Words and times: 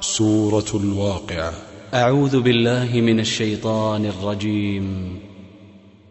سورة 0.00 0.64
الواقعة. 0.74 1.52
أعوذ 1.94 2.40
بالله 2.40 3.00
من 3.00 3.20
الشيطان 3.20 4.06
الرجيم. 4.06 5.18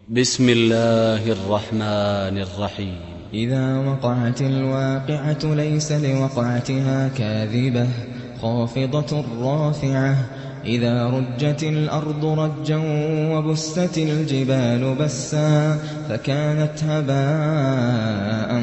بسم 0.08 0.48
الله 0.48 1.32
الرحمن 1.32 2.38
الرحيم. 2.38 3.00
إذا 3.34 3.78
وقعت 3.78 4.40
الواقعة 4.42 5.54
ليس 5.54 5.92
لوقعتها 5.92 7.08
كاذبة 7.08 7.88
خافضة 8.42 9.24
رافعة. 9.40 10.16
إذا 10.64 11.06
رجت 11.06 11.62
الأرض 11.62 12.24
رجا 12.24 12.80
وبست 13.32 13.98
الجبال 13.98 14.96
بسا 15.00 15.78
فكانت 16.08 16.84
هباء 16.84 18.62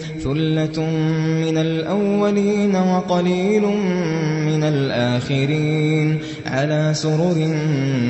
ثلة 0.41 0.85
من 1.45 1.57
الأولين 1.57 2.75
وقليل 2.75 3.61
من 4.49 4.63
الآخرين. 4.63 6.19
على 6.51 6.93
سرر 6.93 7.47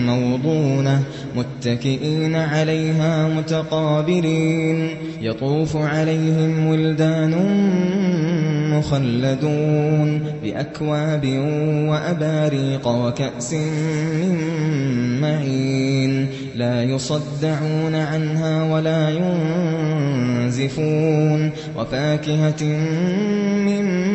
موضونة 0.05 1.03
متكئين 1.36 2.36
عليها 2.36 3.28
متقابلين. 3.28 4.89
يطوف 5.22 5.75
عليهم 5.75 6.67
ولدان 6.67 7.34
مخلدون 8.78 10.23
بأكواب 10.44 11.25
وأباريق 11.89 12.88
وكأس 12.88 13.53
من 13.53 14.38
معين. 15.22 16.28
لا 16.56 16.84
يصدعون 16.84 17.95
عنها 17.95 18.73
ولا 18.73 19.09
ينزفون. 20.47 21.52
وفاكهة 21.78 22.64
مما 23.66 24.11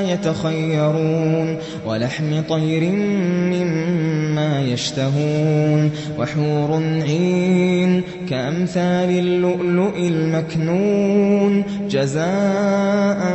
يتخيرون 0.00 1.58
ولحم 1.86 2.40
طير 2.48 2.90
مما 3.52 4.60
يشتهون 4.60 5.90
وحور 6.18 6.82
عين 7.02 8.02
كأمثال 8.28 9.10
اللؤلؤ 9.18 9.96
المكنون 9.98 11.64
جزاء 11.90 13.34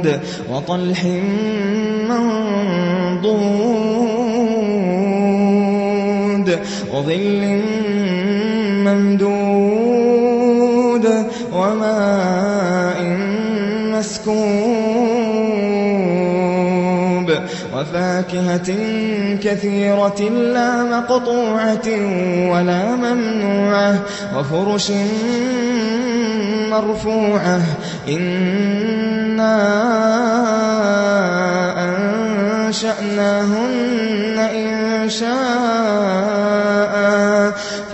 مخضود 0.00 0.20
وطلح 0.50 1.04
منضود 2.08 2.50
وظل 6.94 7.60
ممدود 8.84 10.26
وماء 11.52 12.98
مسكوب 13.92 14.59
وفاكهة 18.30 18.70
كثيرة 19.42 20.20
لا 20.30 20.84
مقطوعة 20.84 21.88
ولا 22.50 22.96
ممنوعة 22.96 23.98
وفرش 24.36 24.92
مرفوعة. 26.70 27.60
إنا 28.08 29.56
أنشأناهن 32.68 34.38
إن 34.38 35.08
شاء 35.10 36.39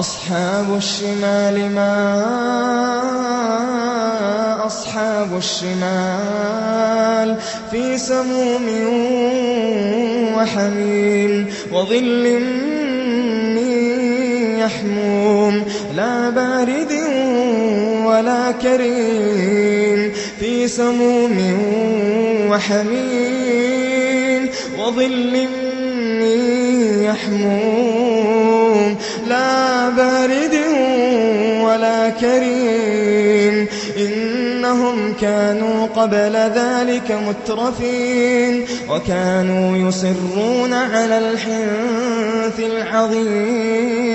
وأصحاب 0.00 0.76
الشمال 0.76 1.70
ما 1.74 1.92
أصحاب 4.66 5.36
الشمال 5.36 7.36
في 7.70 7.98
سموم 7.98 8.66
وحميم 10.36 11.46
وظل 11.72 12.40
من 13.56 13.72
يحموم 14.58 15.64
لا 15.96 16.30
بارد 16.30 16.92
ولا 18.04 18.52
كريم 18.52 20.12
في 20.40 20.68
سموم 20.68 21.36
وحميم 22.50 24.48
وظل 24.78 25.46
من 26.20 26.59
يحموم 27.10 28.96
لا 29.28 29.88
بارد 29.88 30.54
ولا 31.64 32.10
كريم. 32.10 33.66
إنهم 33.98 35.14
كانوا 35.20 35.86
قبل 35.86 36.36
ذلك 36.36 37.18
مترفين. 37.28 38.66
وكانوا 38.88 39.88
يصرون 39.88 40.72
على 40.72 41.18
الحنث 41.18 42.58
العظيم. 42.58 44.10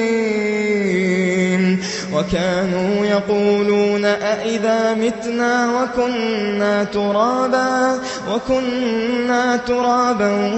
وكانوا 2.15 3.05
يقولون 3.05 4.05
أئذا 4.05 4.93
متنا 4.93 5.81
وكنا 5.81 6.83
ترابا 6.83 7.99
وكنا 8.33 9.57
ترابا 9.57 10.51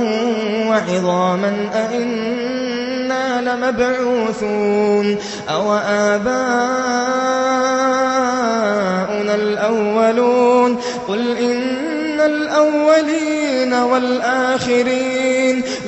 وعظاما 0.67 1.69
أئنا 1.73 3.41
لمبعوثون 3.41 5.17
أو 5.50 5.73
آباؤنا 5.73 6.28
الأولون 9.35 10.78
قل 11.08 11.37
إن 11.37 12.20
الأولين 12.20 13.73
والآخرين 13.73 15.27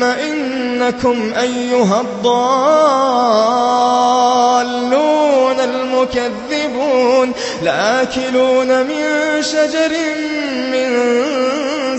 ثم 0.00 0.06
إنكم 0.06 1.32
أيها 1.40 2.00
الضالون 2.00 2.30
المكذبون 5.60 7.32
لآكلون 7.62 8.86
من 8.86 9.04
شجر 9.42 9.90
من 10.72 10.96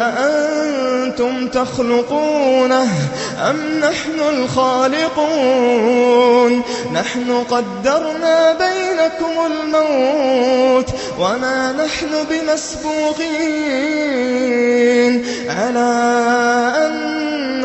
أأنتم 0.00 1.48
تخلقونه 1.48 2.88
أم 3.38 3.56
نحن 3.80 4.20
الخالقون؟ 4.28 5.68
نحن 6.92 7.44
قدرنا 7.50 8.52
بينكم 8.52 9.46
الموت 9.46 10.90
وما 11.18 11.72
نحن 11.72 12.08
بمسبوقين. 12.30 13.58
على 15.48 15.88
أن 16.76 17.07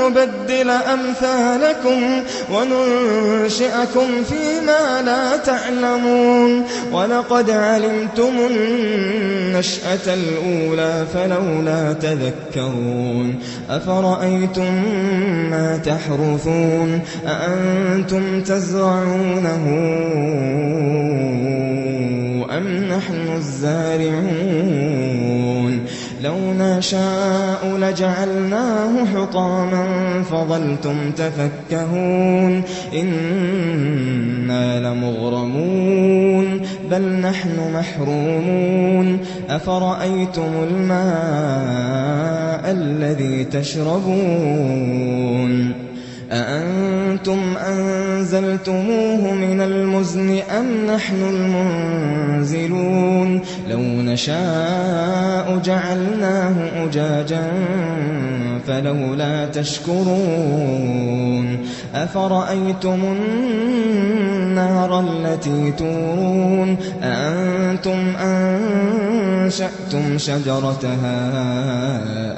نبدل 0.10 0.70
أمثالكم 0.70 2.24
وننشئكم 2.54 4.08
فيما 4.30 5.02
لا 5.06 5.38
تعلمون. 5.38 6.64
ولقد 6.92 7.50
علمتم 7.50 8.34
النشأة 8.50 10.08
الأولى 10.08 11.06
فلولا 11.14 11.94
تذكرون. 11.94 13.40
أفرأيتم 13.70 14.84
ما 15.50 15.80
تحرثون؟ 15.86 17.02
أأنتم 17.28 18.42
تزرعونه 18.42 19.66
أم 22.58 22.84
نحن 22.84 23.36
الزارعون؟ 23.38 25.43
لو 26.24 26.38
نشاء 26.60 27.78
لجعلناه 27.78 29.06
حطاما 29.06 29.86
فظلتم 30.24 31.12
تفكهون 31.12 32.64
إنا 32.94 34.80
لمغرمون 34.80 36.62
بل 36.92 37.02
نحن 37.02 37.72
محرومون 37.74 39.20
أفرأيتم 39.50 40.52
الماء 40.70 41.04
الذي 42.72 43.44
تشربون 43.44 44.94
أنزلتموه 48.34 49.34
من 49.34 49.62
المزن 49.62 50.40
أم 50.60 50.86
نحن 50.88 51.16
المنزلون؟ 52.40 53.42
لو 53.70 53.80
نشاء 53.80 55.62
جعلناه 55.66 56.86
أجاجا 56.86 57.52
فلولا 58.68 59.46
تشكرون. 59.46 60.94
أفرأيتم 61.96 63.00
النار 63.04 65.00
التي 65.00 65.72
تورون؟ 65.72 66.78
أأنتم 67.04 68.16
أنشأتم 69.46 70.18
شجرتها 70.18 71.32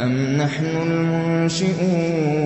أم 0.04 0.38
نحن 0.38 0.66
المنشئون؟ 0.66 2.46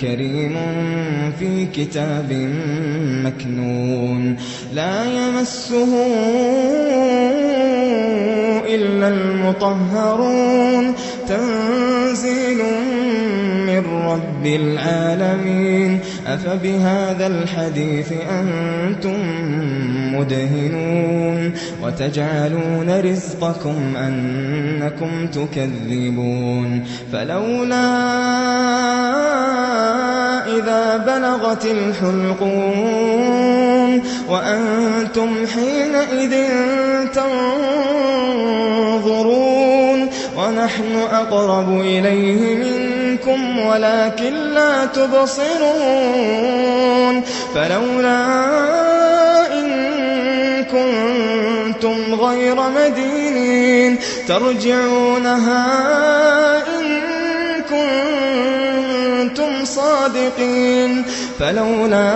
كريم 0.00 0.56
في 1.38 1.66
كتاب 1.66 2.50
مكنون. 3.24 4.36
لا 4.74 5.04
يمسه 5.04 6.06
إلا 8.74 9.08
المطهرون. 9.08 10.94
تنزيل 11.28 12.58
من 13.66 13.82
رب 14.06 14.46
العالمين. 14.46 15.98
أفبهذا 16.26 17.26
الحديث 17.26 18.12
أنتم 18.12 19.16
مدهنون. 20.14 21.52
وتجعلون 21.82 23.00
رزقكم 23.00 23.96
أنكم 23.96 25.26
تكذبون. 25.26 26.84
فلولا 27.12 28.93
إذا 30.58 30.96
بلغت 30.96 31.64
الحلقون 31.64 33.14
وأنتم 34.28 35.46
حينئذ 35.46 36.34
تنظرون 37.14 38.04
ونحن 40.38 40.96
أقرب 41.12 41.80
إليه 41.80 42.54
منكم 42.54 43.58
ولكن 43.58 44.34
لا 44.34 44.86
تبصرون 44.86 45.54
فلولا 47.54 48.26
إن 49.52 49.70
كنتم 50.64 52.14
غير 52.14 52.56
مدينين 52.76 53.98
ترجعونها 54.28 55.64
صادقين. 59.64 61.04
فلولا 61.40 62.12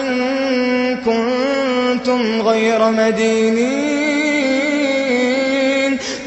إن 0.00 0.96
كنتم 0.96 2.42
غير 2.42 2.90
مدينين. 2.90 4.02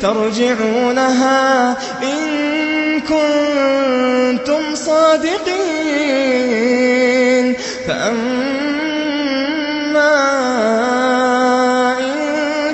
ترجعونها 0.02 1.70
إن 2.04 2.46
كنتم 3.00 4.76
صادقين. 4.76 5.56
فأما 7.88 8.36
إن 12.00 12.16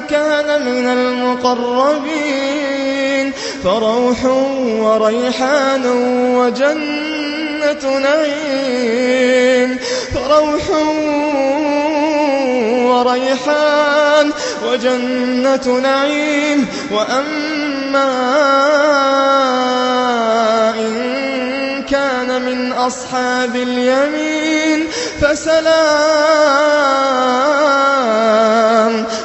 كان 0.09 0.65
من 0.65 0.87
المقربين 0.87 2.40
فروح 3.63 4.25
وريحان 4.79 5.85
وجنة 6.35 7.99
نعيم. 7.99 9.79
فروح 10.15 10.69
وريحان 12.85 14.31
وجنة 14.65 15.79
نعيم. 15.79 16.67
وأما 16.91 18.11
إن 20.79 21.10
من 22.39 22.71
أصحاب 22.71 23.55
اليمين. 23.55 24.87
فسلام 25.21 25.71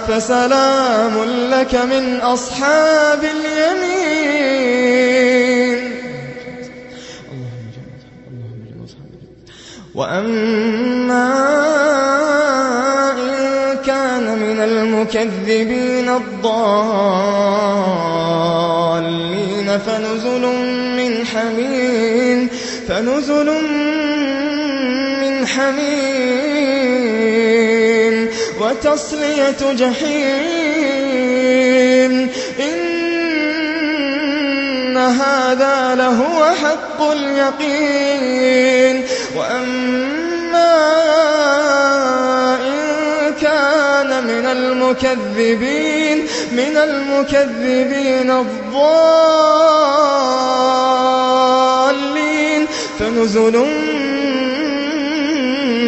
فسلام 0.09 1.25
لك 1.51 1.75
من 1.75 2.21
أصحاب 2.21 3.25
اليمين. 3.25 3.47
اللهم 7.33 7.67
وأما 9.95 11.33
إن 13.13 13.77
كان 13.87 14.39
من 14.39 14.61
المكذبين 14.61 16.09
الضالين 16.09 16.59
فنزل 19.79 20.45
حميم 21.37 22.49
فنزل 22.89 23.49
من 25.21 25.47
حميم 25.47 25.97
وتصلية 28.61 29.61
جحيم. 29.73 30.93
إن 32.61 32.97
هذا 34.97 35.95
لهو 35.95 36.45
حق 36.45 37.03
اليقين. 37.11 39.05
وأما 39.37 40.77
إن 42.57 43.35
كان 43.43 44.25
من 44.25 44.47
المكذبين 44.47 46.27
من 46.53 46.77
المكذبين 46.77 48.31
الضالين. 48.31 49.27
فنزل 52.99 53.57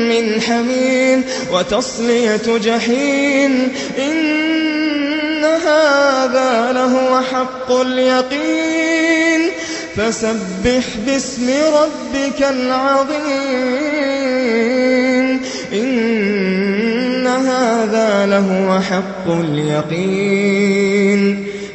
من 0.08 0.40
حميم 0.40 1.24
وتصلية 1.52 2.58
جحيم 2.64 3.68
إن 3.98 5.44
هذا 5.44 6.72
لهو 6.72 7.20
حق 7.20 7.72
اليقين 7.72 9.50
فسبح 9.96 10.84
باسم 11.06 11.50
ربك 11.74 12.42
العظيم 12.42 13.18
إن 15.72 17.26
هذا 17.26 18.26
لهو 18.26 18.80
حق 18.80 19.28
اليقين 19.28 21.47